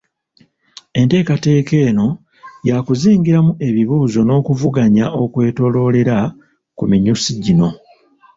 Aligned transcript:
Enteekateeka 0.99 1.75
eno 1.89 2.07
yakuzingiramu 2.69 3.51
ebibuuzo 3.67 4.19
n’okuvuganya 4.23 5.05
okwetoloolera 5.23 6.17
ku 6.77 6.83
minyusi 6.91 7.29
gino 7.43 7.69